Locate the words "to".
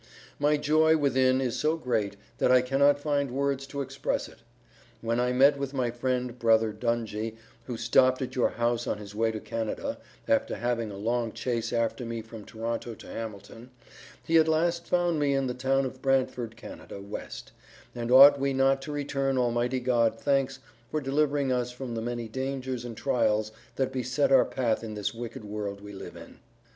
3.67-3.81, 9.29-9.39, 12.95-13.05, 18.81-18.91